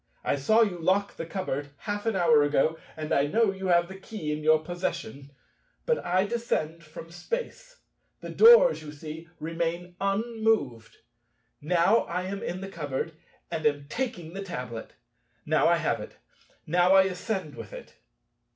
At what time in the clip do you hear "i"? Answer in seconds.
0.23-0.35, 3.13-3.27, 6.03-6.25, 12.05-12.23, 15.67-15.77, 16.95-17.03